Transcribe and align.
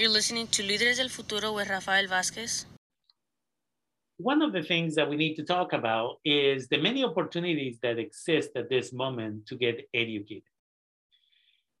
You're 0.00 0.08
listening 0.08 0.46
to 0.52 0.62
Líderes 0.62 0.96
del 0.96 1.10
Futuro 1.10 1.52
with 1.52 1.68
Rafael 1.68 2.06
Vázquez. 2.06 2.64
One 4.16 4.40
of 4.40 4.54
the 4.54 4.62
things 4.62 4.94
that 4.94 5.06
we 5.06 5.14
need 5.14 5.34
to 5.34 5.44
talk 5.44 5.74
about 5.74 6.20
is 6.24 6.68
the 6.68 6.78
many 6.78 7.04
opportunities 7.04 7.78
that 7.82 7.98
exist 7.98 8.48
at 8.56 8.70
this 8.70 8.94
moment 8.94 9.46
to 9.48 9.56
get 9.56 9.86
educated. 9.92 10.54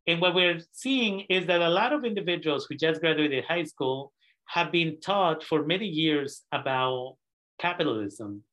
And 0.06 0.20
what 0.20 0.34
we're 0.34 0.60
seeing 0.70 1.20
is 1.30 1.46
that 1.46 1.62
a 1.62 1.70
lot 1.70 1.94
of 1.94 2.04
individuals 2.04 2.66
who 2.68 2.74
just 2.74 3.00
graduated 3.00 3.42
high 3.44 3.64
school 3.64 4.12
have 4.48 4.70
been 4.70 5.00
taught 5.00 5.42
for 5.42 5.64
many 5.64 5.86
years 5.86 6.42
about 6.52 7.16
capitalism, 7.58 8.44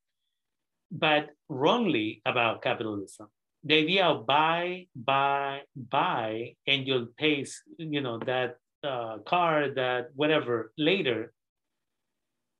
but 0.90 1.28
wrongly 1.50 2.22
about 2.24 2.62
capitalism. 2.62 3.26
The 3.64 3.80
idea 3.82 4.06
of 4.06 4.26
buy, 4.26 4.86
buy, 4.96 5.64
buy, 5.76 6.54
and 6.66 6.86
you'll 6.86 7.08
pay, 7.18 7.44
you 7.76 8.00
know, 8.00 8.18
that 8.24 8.56
uh, 8.84 9.18
car, 9.18 9.70
that 9.70 10.08
whatever 10.14 10.72
later. 10.78 11.32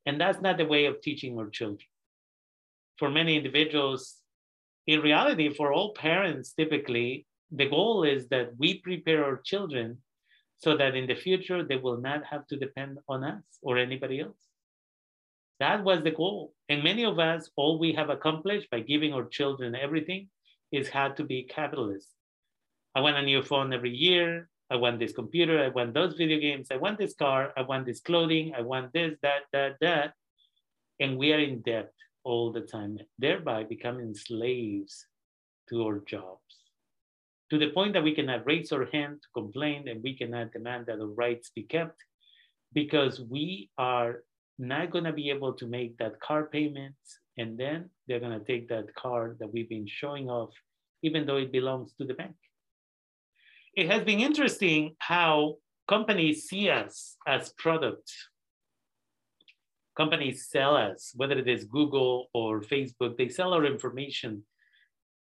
And 0.05 0.19
that's 0.19 0.41
not 0.41 0.57
the 0.57 0.65
way 0.65 0.85
of 0.85 1.01
teaching 1.01 1.37
our 1.37 1.49
children. 1.49 1.87
For 2.97 3.09
many 3.09 3.37
individuals, 3.37 4.17
in 4.87 5.01
reality, 5.01 5.53
for 5.53 5.71
all 5.71 5.93
parents, 5.93 6.53
typically, 6.53 7.25
the 7.51 7.69
goal 7.69 8.03
is 8.03 8.27
that 8.29 8.51
we 8.57 8.79
prepare 8.79 9.23
our 9.23 9.37
children 9.37 9.99
so 10.57 10.75
that 10.75 10.95
in 10.95 11.07
the 11.07 11.15
future 11.15 11.63
they 11.63 11.77
will 11.77 11.97
not 11.97 12.25
have 12.25 12.45
to 12.47 12.57
depend 12.57 12.99
on 13.07 13.23
us 13.23 13.43
or 13.61 13.77
anybody 13.77 14.19
else. 14.19 14.41
That 15.59 15.83
was 15.83 16.03
the 16.03 16.11
goal. 16.11 16.53
And 16.69 16.83
many 16.83 17.05
of 17.05 17.19
us, 17.19 17.49
all 17.55 17.79
we 17.79 17.93
have 17.93 18.09
accomplished 18.09 18.69
by 18.69 18.81
giving 18.81 19.13
our 19.13 19.25
children 19.25 19.75
everything 19.75 20.29
is 20.71 20.89
how 20.89 21.09
to 21.09 21.23
be 21.23 21.43
capitalist. 21.43 22.09
I 22.95 23.01
want 23.01 23.17
a 23.17 23.21
new 23.21 23.41
phone 23.41 23.73
every 23.73 23.95
year. 23.95 24.49
I 24.71 24.75
want 24.75 24.99
this 24.99 25.13
computer. 25.13 25.63
I 25.63 25.69
want 25.69 25.93
those 25.93 26.15
video 26.15 26.39
games. 26.39 26.67
I 26.71 26.77
want 26.77 26.99
this 26.99 27.15
car. 27.15 27.53
I 27.57 27.63
want 27.63 27.85
this 27.85 28.01
clothing. 28.01 28.53
I 28.55 28.61
want 28.61 28.93
this, 28.93 29.17
that, 29.23 29.43
that, 29.51 29.77
that. 29.81 30.13
And 30.99 31.17
we 31.17 31.33
are 31.33 31.39
in 31.39 31.61
debt 31.61 31.91
all 32.23 32.51
the 32.51 32.61
time, 32.61 32.99
thereby 33.17 33.63
becoming 33.63 34.13
slaves 34.13 35.05
to 35.69 35.83
our 35.85 35.99
jobs. 35.99 36.41
To 37.49 37.57
the 37.57 37.71
point 37.71 37.93
that 37.93 38.03
we 38.03 38.13
cannot 38.13 38.45
raise 38.45 38.71
our 38.71 38.85
hand 38.85 39.21
to 39.23 39.27
complain 39.33 39.87
and 39.87 40.03
we 40.03 40.15
cannot 40.15 40.53
demand 40.53 40.85
that 40.85 40.99
our 40.99 41.07
rights 41.07 41.49
be 41.55 41.63
kept 41.63 42.03
because 42.73 43.19
we 43.19 43.71
are 43.79 44.23
not 44.59 44.91
going 44.91 45.05
to 45.05 45.13
be 45.13 45.31
able 45.31 45.53
to 45.53 45.65
make 45.65 45.97
that 45.97 46.19
car 46.19 46.45
payment. 46.45 46.93
And 47.39 47.57
then 47.57 47.89
they're 48.07 48.19
going 48.19 48.37
to 48.37 48.45
take 48.45 48.69
that 48.69 48.93
car 48.93 49.35
that 49.39 49.51
we've 49.51 49.69
been 49.69 49.87
showing 49.87 50.29
off, 50.29 50.51
even 51.01 51.25
though 51.25 51.37
it 51.37 51.51
belongs 51.51 51.93
to 51.97 52.05
the 52.05 52.13
bank. 52.13 52.35
It 53.75 53.89
has 53.89 54.03
been 54.03 54.19
interesting 54.19 54.95
how 54.99 55.55
companies 55.87 56.47
see 56.47 56.69
us 56.69 57.15
as 57.27 57.53
products. 57.57 58.13
Companies 59.95 60.47
sell 60.49 60.75
us, 60.75 61.11
whether 61.15 61.37
it 61.37 61.47
is 61.47 61.65
Google 61.65 62.27
or 62.33 62.61
Facebook, 62.61 63.17
they 63.17 63.29
sell 63.29 63.53
our 63.53 63.65
information. 63.65 64.43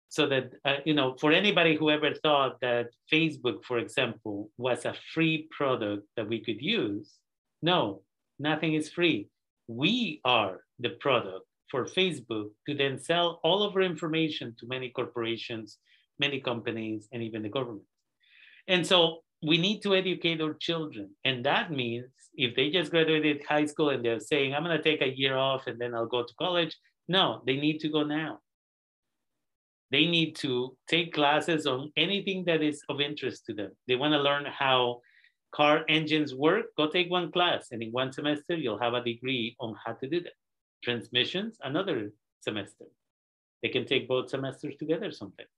So 0.09 0.27
that 0.27 0.51
uh, 0.63 0.77
you 0.85 0.93
know 0.93 1.15
for 1.19 1.31
anybody 1.31 1.75
who 1.75 1.89
ever 1.89 2.13
thought 2.13 2.61
that 2.61 2.87
facebook 3.11 3.65
for 3.65 3.79
example 3.79 4.49
was 4.57 4.85
a 4.85 4.95
free 5.13 5.49
product 5.51 6.07
that 6.15 6.29
we 6.29 6.39
could 6.39 6.61
use 6.61 7.17
no 7.61 8.01
nothing 8.39 8.75
is 8.75 8.89
free. 8.89 9.27
We 9.67 10.21
are 10.23 10.61
the 10.79 10.91
product 10.91 11.47
for 11.71 11.85
facebook 11.85 12.49
to 12.67 12.75
then 12.75 12.99
sell 12.99 13.41
all 13.43 13.63
of 13.63 13.75
our 13.75 13.81
information 13.81 14.55
to 14.59 14.67
many 14.67 14.89
corporations 14.89 15.79
many 16.19 16.39
companies 16.39 17.09
and 17.11 17.21
even 17.23 17.41
the 17.41 17.49
government 17.49 17.87
and 18.67 18.85
so 18.85 19.19
we 19.43 19.57
need 19.57 19.81
to 19.81 19.95
educate 19.95 20.41
our 20.41 20.53
children 20.53 21.09
and 21.23 21.45
that 21.45 21.71
means 21.71 22.05
if 22.35 22.55
they 22.55 22.69
just 22.69 22.91
graduated 22.91 23.41
high 23.47 23.65
school 23.65 23.89
and 23.89 24.03
they're 24.03 24.19
saying 24.19 24.53
i'm 24.53 24.63
going 24.63 24.75
to 24.75 24.83
take 24.83 25.01
a 25.01 25.17
year 25.17 25.37
off 25.37 25.67
and 25.67 25.79
then 25.79 25.93
i'll 25.93 26.05
go 26.05 26.23
to 26.23 26.33
college 26.39 26.75
no 27.07 27.41
they 27.45 27.55
need 27.55 27.79
to 27.79 27.89
go 27.89 28.03
now 28.03 28.39
they 29.91 30.05
need 30.05 30.35
to 30.37 30.75
take 30.89 31.13
classes 31.13 31.67
on 31.67 31.91
anything 31.95 32.43
that 32.45 32.61
is 32.61 32.81
of 32.89 32.99
interest 32.99 33.45
to 33.45 33.53
them. 33.53 33.71
They 33.87 33.95
want 33.95 34.13
to 34.13 34.19
learn 34.19 34.45
how 34.45 35.01
car 35.53 35.85
engines 35.87 36.33
work, 36.33 36.65
go 36.75 36.89
take 36.89 37.09
one 37.09 37.31
class. 37.31 37.67
And 37.71 37.81
in 37.81 37.91
one 37.91 38.11
semester, 38.11 38.55
you'll 38.55 38.79
have 38.79 38.93
a 38.93 39.03
degree 39.03 39.55
on 39.59 39.75
how 39.85 39.93
to 39.93 40.09
do 40.09 40.21
that. 40.21 40.33
Transmissions, 40.83 41.57
another 41.63 42.11
semester. 42.41 42.85
They 43.61 43.69
can 43.69 43.85
take 43.85 44.07
both 44.07 44.29
semesters 44.29 44.75
together 44.77 45.11
sometimes. 45.11 45.49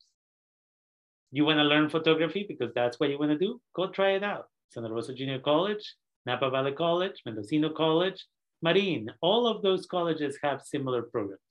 You 1.31 1.45
want 1.45 1.57
to 1.57 1.63
learn 1.63 1.89
photography 1.89 2.45
because 2.47 2.73
that's 2.73 2.99
what 2.99 3.09
you 3.09 3.19
want 3.19 3.31
to 3.31 3.37
do? 3.37 3.59
Go 3.75 3.87
try 3.87 4.11
it 4.11 4.23
out. 4.23 4.45
Santa 4.69 4.91
Rosa 4.91 5.13
Junior 5.13 5.39
College, 5.39 5.95
Napa 6.25 6.49
Valley 6.49 6.71
College, 6.71 7.21
Mendocino 7.25 7.69
College, 7.69 8.25
Marin, 8.61 9.11
all 9.21 9.47
of 9.47 9.61
those 9.61 9.85
colleges 9.85 10.37
have 10.43 10.61
similar 10.61 11.03
programs. 11.03 11.41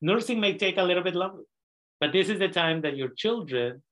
Nursing 0.00 0.40
may 0.40 0.56
take 0.56 0.78
a 0.78 0.82
little 0.82 1.02
bit 1.02 1.14
longer, 1.14 1.42
but 2.00 2.12
this 2.12 2.28
is 2.28 2.38
the 2.38 2.48
time 2.48 2.82
that 2.82 2.96
your 2.96 3.08
children 3.08 3.82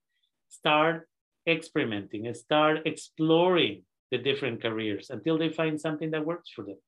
start 0.49 1.09
experimenting 1.49 2.27
and 2.27 2.37
start 2.37 2.87
exploring 2.87 3.83
the 4.11 4.19
different 4.19 4.63
careers 4.63 5.11
until 5.11 5.39
they 5.39 5.49
find 5.49 5.81
something 5.81 6.11
that 6.13 6.25
works 6.25 6.51
for 6.55 6.65
them. 6.65 6.79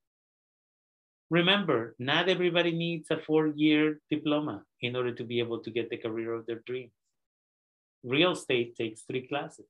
Remember, 1.31 1.94
not 1.99 2.28
everybody 2.28 2.72
needs 2.72 3.10
a 3.10 3.19
four 3.19 3.49
year 3.49 4.00
diploma 4.10 4.62
in 4.81 4.97
order 4.97 5.12
to 5.15 5.25
be 5.25 5.41
able 5.41 5.60
to 5.62 5.70
get 5.70 5.91
the 5.91 5.97
career 5.97 6.32
of 6.32 6.47
their 6.47 6.62
dreams. 6.66 6.93
Real 8.04 8.32
estate 8.32 8.76
takes 8.76 9.03
three 9.03 9.26
classes. 9.26 9.66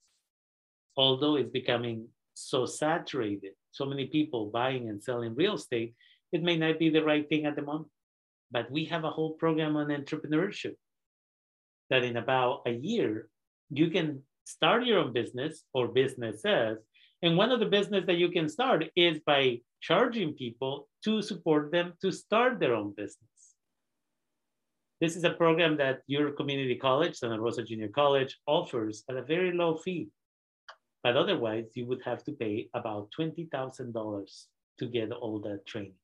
Although 0.97 1.37
it's 1.37 1.51
becoming 1.51 2.09
so 2.35 2.67
saturated, 2.67 3.53
so 3.71 3.85
many 3.85 4.07
people 4.07 4.51
buying 4.51 4.89
and 4.89 5.03
selling 5.03 5.35
real 5.35 5.55
estate, 5.55 5.95
it 6.33 6.43
may 6.43 6.57
not 6.57 6.79
be 6.79 6.91
the 6.91 7.05
right 7.05 7.29
thing 7.29 7.47
at 7.47 7.57
the 7.57 7.63
moment. 7.63 7.91
But 8.51 8.71
we 8.71 8.87
have 8.87 9.05
a 9.05 9.11
whole 9.11 9.33
program 9.33 9.77
on 9.77 9.89
entrepreneurship 9.89 10.75
that 11.91 12.05
in 12.05 12.17
about 12.17 12.63
a 12.67 12.73
year, 12.73 13.29
you 13.71 13.91
can 13.91 14.23
start 14.45 14.85
your 14.85 15.01
own 15.01 15.13
business 15.13 15.65
or 15.75 15.89
businesses. 15.89 16.79
And 17.23 17.37
one 17.37 17.51
of 17.51 17.61
the 17.61 17.67
business 17.67 18.05
that 18.07 18.17
you 18.17 18.31
can 18.31 18.49
start 18.49 18.85
is 18.97 19.21
by 19.27 19.61
charging 19.81 20.35
people 20.35 20.89
to 21.05 21.23
support 21.23 21.71
them 21.71 21.95
to 22.03 22.11
start 22.11 22.59
their 22.59 22.75
own 22.75 22.95
business. 22.97 23.38
This 25.01 25.15
is 25.15 25.23
a 25.23 25.31
program 25.31 25.77
that 25.77 26.01
your 26.09 26.33
community 26.33 26.75
college, 26.75 27.17
Santa 27.17 27.41
Rosa 27.41 27.63
Junior 27.63 27.89
College, 27.89 28.37
offers 28.47 29.05
at 29.09 29.17
a 29.17 29.23
very 29.23 29.53
low 29.53 29.77
fee. 29.77 30.09
But 31.05 31.17
otherwise, 31.17 31.67
you 31.75 31.87
would 31.87 32.03
have 32.05 32.25
to 32.25 32.33
pay 32.33 32.69
about 32.75 33.11
$20,000 33.19 34.45
to 34.81 34.87
get 34.87 35.13
all 35.13 35.41
that 35.41 35.65
training. 35.67 35.95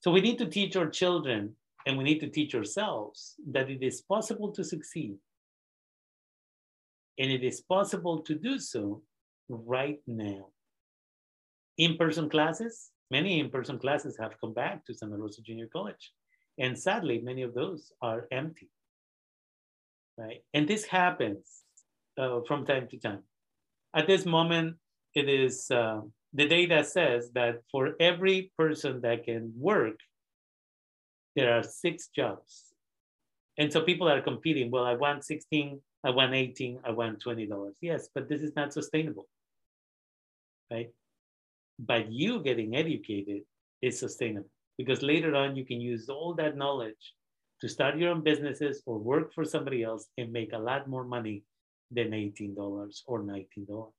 So 0.00 0.10
we 0.10 0.22
need 0.22 0.38
to 0.38 0.46
teach 0.46 0.74
our 0.74 0.88
children 0.88 1.54
and 1.86 1.98
we 1.98 2.04
need 2.04 2.20
to 2.20 2.28
teach 2.28 2.54
ourselves 2.54 3.34
that 3.50 3.68
it 3.68 3.82
is 3.82 4.00
possible 4.02 4.52
to 4.52 4.64
succeed. 4.64 5.16
And 7.18 7.30
it 7.30 7.44
is 7.44 7.60
possible 7.60 8.22
to 8.22 8.34
do 8.34 8.58
so 8.58 9.02
right 9.48 10.00
now. 10.06 10.48
In 11.76 11.98
person 11.98 12.30
classes, 12.30 12.90
many 13.10 13.38
in 13.38 13.50
person 13.50 13.78
classes 13.78 14.16
have 14.18 14.40
come 14.40 14.54
back 14.54 14.84
to 14.86 14.94
Santa 14.94 15.18
Rosa 15.18 15.42
Junior 15.42 15.68
College. 15.70 16.12
And 16.58 16.78
sadly, 16.78 17.20
many 17.20 17.42
of 17.42 17.54
those 17.54 17.92
are 18.02 18.26
empty. 18.30 18.68
Right? 20.18 20.42
And 20.52 20.68
this 20.68 20.84
happens 20.84 21.62
uh, 22.18 22.40
from 22.46 22.66
time 22.66 22.88
to 22.88 22.98
time. 22.98 23.22
At 23.94 24.06
this 24.06 24.26
moment, 24.26 24.76
it 25.14 25.28
is 25.28 25.70
uh, 25.70 26.00
the 26.32 26.46
data 26.46 26.84
says 26.84 27.30
that 27.34 27.60
for 27.70 27.94
every 28.00 28.52
person 28.58 29.00
that 29.02 29.24
can 29.24 29.52
work, 29.56 29.96
there 31.36 31.52
are 31.56 31.62
six 31.62 32.08
jobs. 32.08 32.64
And 33.58 33.72
so 33.72 33.82
people 33.82 34.08
are 34.08 34.20
competing. 34.20 34.70
Well, 34.70 34.84
I 34.84 34.94
want 34.94 35.24
16, 35.24 35.80
I 36.04 36.10
want 36.10 36.34
18, 36.34 36.80
I 36.84 36.90
want 36.90 37.22
$20. 37.22 37.72
Yes, 37.80 38.08
but 38.14 38.28
this 38.28 38.40
is 38.40 38.52
not 38.56 38.72
sustainable. 38.72 39.28
Right? 40.70 40.90
But 41.78 42.10
you 42.10 42.42
getting 42.42 42.76
educated 42.76 43.42
is 43.82 43.98
sustainable 43.98 44.48
because 44.82 45.02
later 45.02 45.34
on 45.34 45.56
you 45.56 45.64
can 45.64 45.80
use 45.80 46.08
all 46.08 46.34
that 46.34 46.56
knowledge 46.56 47.04
to 47.60 47.68
start 47.68 47.96
your 47.96 48.10
own 48.10 48.22
businesses 48.22 48.82
or 48.86 48.98
work 48.98 49.32
for 49.34 49.44
somebody 49.44 49.82
else 49.82 50.08
and 50.18 50.32
make 50.32 50.52
a 50.52 50.64
lot 50.70 50.88
more 50.88 51.04
money 51.04 51.44
than 51.90 52.10
$18 52.10 52.56
or 53.06 53.22
$19 53.22 53.92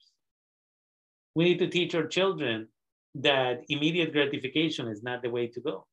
we 1.35 1.45
need 1.45 1.59
to 1.59 1.67
teach 1.67 1.95
our 1.95 2.07
children 2.07 2.67
that 3.15 3.63
immediate 3.69 4.11
gratification 4.11 4.87
is 4.87 5.03
not 5.03 5.21
the 5.21 5.29
way 5.29 5.47
to 5.47 5.59
go. 5.61 5.85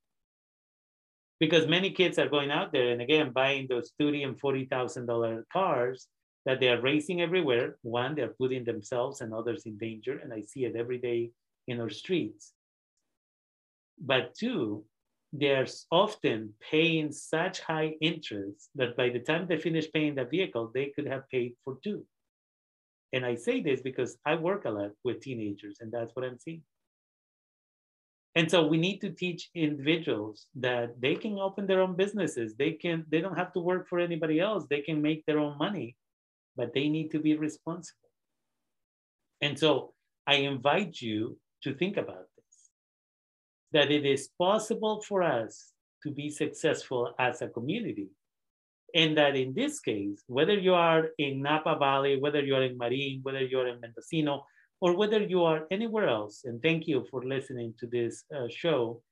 Because 1.38 1.66
many 1.66 1.90
kids 1.90 2.19
are 2.19 2.28
going 2.28 2.50
out 2.50 2.72
there 2.72 2.90
and 2.90 3.00
again 3.00 3.32
buying 3.32 3.66
those 3.69 3.92
thirty 3.98 4.22
and 4.25 4.38
forty 4.38 4.66
thousand 4.66 5.06
dollar 5.06 5.46
cars 5.52 6.06
that 6.44 6.60
they 6.60 6.69
are 6.69 6.81
racing 6.81 7.22
everywhere. 7.22 7.78
One, 7.82 8.14
they're 8.14 8.34
putting 8.38 8.64
themselves 8.64 9.22
and 9.22 9.32
others 9.32 9.62
in 9.64 9.78
danger, 9.78 10.19
and 10.19 10.32
I 10.32 10.42
see 10.42 10.64
it 10.64 10.76
every 10.76 10.98
day 10.98 11.31
in 11.66 11.81
our 11.81 11.88
streets. 11.88 12.52
But 14.00 14.35
two, 14.35 14.85
they're 15.32 15.67
often 15.93 16.55
paying 16.70 17.12
such 17.12 17.61
high 17.61 17.94
interest 18.00 18.70
that 18.75 18.97
by 18.97 19.11
the 19.11 19.20
time 19.20 19.47
they 19.47 19.58
finish 19.58 19.91
paying 19.93 20.14
the 20.14 20.25
vehicle, 20.25 20.70
they 20.75 20.87
could 20.87 21.06
have 21.06 21.29
paid 21.29 21.55
for 21.64 21.79
two. 21.85 22.05
And 23.12 23.25
I 23.25 23.35
say 23.35 23.61
this 23.61 23.81
because 23.81 24.17
I 24.25 24.37
work 24.37 24.64
a 24.64 24.70
lot 24.70 24.91
with 25.05 25.20
teenagers, 25.20 25.79
and 25.81 25.93
that's 25.93 26.14
what 26.14 26.25
I'm 26.25 26.38
seeing. 26.38 26.62
And 28.37 28.49
so 28.49 28.67
we 28.67 28.79
need 28.79 29.00
to 29.00 29.11
teach 29.11 29.50
individuals 29.55 30.47
that 30.55 31.00
they 31.00 31.17
can 31.17 31.38
open 31.38 31.67
their 31.67 31.82
own 31.82 31.97
businesses. 31.97 32.55
They 32.55 32.73
can 32.73 33.05
they 33.11 33.20
don't 33.20 33.37
have 33.37 33.52
to 33.55 33.61
work 33.61 33.88
for 33.88 33.99
anybody 33.99 34.38
else. 34.38 34.67
They 34.70 34.82
can 34.82 35.02
make 35.02 35.26
their 35.26 35.41
own 35.41 35.58
money, 35.58 35.97
but 36.56 36.73
they 36.73 36.88
need 36.88 37.11
to 37.11 37.19
be 37.19 37.37
responsible. 37.37 38.08
And 39.41 39.58
so 39.58 39.94
I 40.26 40.37
invite 40.37 41.00
you 41.00 41.38
to 41.64 41.75
think 41.75 41.97
about 41.97 42.26
that 43.72 43.90
it 43.90 44.05
is 44.05 44.31
possible 44.38 45.02
for 45.02 45.22
us 45.22 45.72
to 46.02 46.11
be 46.11 46.31
successful 46.31 47.14
as 47.19 47.43
a 47.43 47.49
community. 47.49 48.08
And 48.94 49.17
that 49.19 49.37
in 49.37 49.55
this 49.55 49.78
case, 49.81 50.22
whether 50.26 50.55
you 50.55 50.75
are 50.75 51.11
in 51.19 51.43
Napa 51.43 51.76
Valley, 51.78 52.19
whether 52.19 52.43
you 52.43 52.56
are 52.56 52.62
in 52.64 52.76
Marin, 52.76 53.20
whether 53.22 53.43
you 53.43 53.61
are 53.61 53.69
in 53.69 53.81
Mendocino, 53.81 54.44
or 54.81 54.96
whether 54.96 55.20
you 55.22 55.44
are 55.44 55.67
anywhere 55.70 56.08
else, 56.08 56.43
and 56.44 56.61
thank 56.62 56.88
you 56.88 57.06
for 57.11 57.22
listening 57.22 57.75
to 57.78 57.87
this 57.87 58.25
uh, 58.34 58.49
show. 58.49 59.02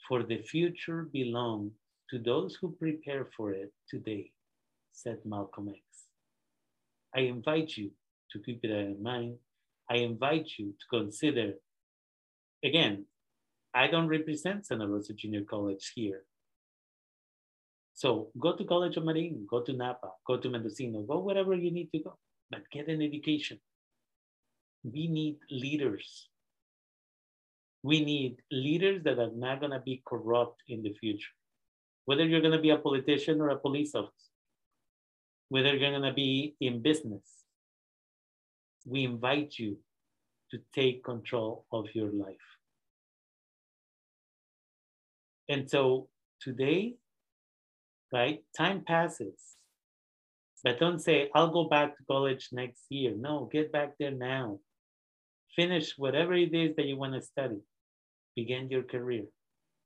for 0.06 0.22
the 0.22 0.38
future 0.38 1.08
belongs 1.12 1.72
to 2.10 2.20
those 2.20 2.54
who 2.54 2.70
prepare 2.70 3.26
for 3.36 3.52
it 3.52 3.72
today, 3.90 4.30
said 4.92 5.18
Malcolm 5.24 5.68
X. 5.68 5.80
I 7.14 7.20
invite 7.20 7.76
you 7.76 7.90
to 8.30 8.38
keep 8.38 8.60
it 8.62 8.70
in 8.70 9.02
mind. 9.02 9.38
I 9.90 9.96
invite 9.96 10.52
you 10.56 10.74
to 10.78 10.98
consider, 10.98 11.54
again, 12.64 13.06
I 13.74 13.88
don't 13.88 14.08
represent 14.08 14.66
Santa 14.66 14.86
Rosa 14.86 15.14
Junior 15.14 15.42
College 15.42 15.92
here. 15.96 16.22
So 17.94 18.28
go 18.38 18.54
to 18.54 18.64
College 18.64 18.96
of 18.98 19.04
Marin, 19.04 19.46
go 19.50 19.62
to 19.62 19.72
Napa, 19.72 20.10
go 20.26 20.36
to 20.36 20.48
Mendocino, 20.48 21.00
go 21.02 21.18
wherever 21.18 21.54
you 21.54 21.72
need 21.72 21.90
to 21.92 21.98
go, 21.98 22.18
but 22.50 22.70
get 22.70 22.86
an 22.86 23.02
education. 23.02 23.58
We 24.84 25.08
need 25.08 25.38
leaders. 25.50 26.28
We 27.82 28.04
need 28.04 28.36
leaders 28.50 29.02
that 29.04 29.18
are 29.18 29.30
not 29.34 29.60
going 29.60 29.72
to 29.72 29.80
be 29.80 30.02
corrupt 30.06 30.62
in 30.68 30.82
the 30.82 30.94
future. 30.94 31.34
Whether 32.04 32.24
you're 32.24 32.40
going 32.40 32.52
to 32.52 32.60
be 32.60 32.70
a 32.70 32.78
politician 32.78 33.40
or 33.40 33.50
a 33.50 33.58
police 33.58 33.94
officer, 33.94 34.12
whether 35.48 35.74
you're 35.74 35.90
going 35.90 36.02
to 36.02 36.12
be 36.12 36.56
in 36.60 36.82
business, 36.82 37.22
we 38.84 39.04
invite 39.04 39.58
you 39.58 39.78
to 40.50 40.58
take 40.74 41.04
control 41.04 41.66
of 41.72 41.86
your 41.94 42.10
life. 42.12 42.36
And 45.48 45.68
so 45.70 46.08
today, 46.40 46.96
right, 48.12 48.42
time 48.56 48.82
passes. 48.86 49.56
But 50.64 50.80
don't 50.80 51.00
say, 51.00 51.30
I'll 51.34 51.52
go 51.52 51.68
back 51.68 51.96
to 51.96 52.04
college 52.04 52.48
next 52.52 52.82
year. 52.88 53.14
No, 53.16 53.48
get 53.52 53.70
back 53.70 53.94
there 53.98 54.10
now. 54.10 54.58
Finish 55.54 55.94
whatever 55.96 56.34
it 56.34 56.54
is 56.54 56.76
that 56.76 56.86
you 56.86 56.96
want 56.96 57.14
to 57.14 57.22
study. 57.22 57.60
Begin 58.34 58.68
your 58.68 58.82
career. 58.82 59.24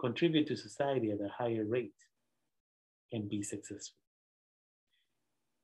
Contribute 0.01 0.47
to 0.49 0.57
society 0.57 1.11
at 1.11 1.21
a 1.21 1.31
higher 1.37 1.65
rate 1.65 1.93
and 3.13 3.29
be 3.29 3.43
successful. 3.43 3.97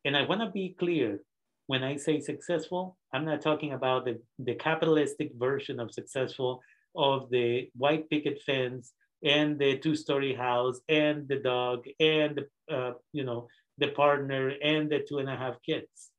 And 0.05 0.17
I 0.17 0.23
want 0.23 0.41
to 0.41 0.51
be 0.51 0.77
clear 0.79 1.21
when 1.67 1.83
I 1.83 1.97
say 1.97 2.21
successful, 2.21 2.97
I'm 3.13 3.25
not 3.25 3.41
talking 3.41 3.73
about 3.73 4.05
the, 4.05 4.21
the 4.39 4.55
capitalistic 4.55 5.33
version 5.37 5.81
of 5.81 5.93
successful 5.93 6.63
of 6.95 7.29
the 7.31 7.69
white 7.77 8.09
picket 8.09 8.41
fence 8.43 8.93
and 9.25 9.59
the 9.59 9.79
two-story 9.79 10.35
house 10.35 10.81
and 10.89 11.29
the 11.29 11.37
dog 11.37 11.85
and 12.01 12.41
the 12.69 12.75
uh, 12.75 12.93
you 13.13 13.25
know 13.25 13.49
the 13.79 13.89
partner 13.89 14.53
and 14.63 14.91
the 14.91 15.05
two 15.07 15.19
and 15.19 15.29
a 15.29 15.37
half 15.37 15.57
kids. 15.65 16.11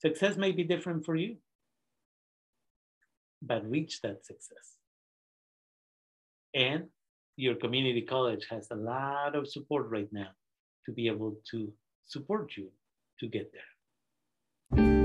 Success 0.00 0.36
may 0.36 0.52
be 0.52 0.64
different 0.64 1.04
for 1.04 1.14
you, 1.14 1.36
but 3.46 3.68
reach 3.68 4.00
that 4.02 4.24
success. 4.24 4.76
And 6.54 6.84
your 7.36 7.56
community 7.56 8.02
college 8.02 8.46
has 8.50 8.68
a 8.70 8.76
lot 8.76 9.34
of 9.34 9.48
support 9.48 9.88
right 9.90 10.08
now 10.12 10.30
to 10.86 10.92
be 10.92 11.08
able 11.08 11.36
to 11.50 11.72
support 12.06 12.52
you 12.56 12.68
to 13.20 13.26
get 13.26 13.52
there. 13.52 15.03